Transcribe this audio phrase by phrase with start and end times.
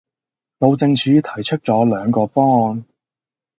[0.57, 2.85] 路政署提出咗兩個方案